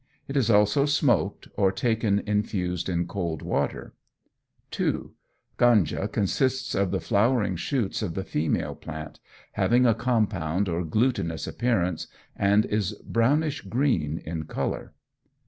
[0.27, 3.93] It is also smoked, or taken infused in cold water.
[4.71, 5.13] 2.
[5.59, 9.19] Ganja consists of the flowering shoots of the female plant,
[9.51, 14.95] having a compound or glutinous appearance, and is brownish green in colour.